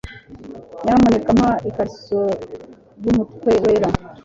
[0.83, 2.19] Nyamuneka mpa ikariso
[3.03, 3.89] yumutwe wera.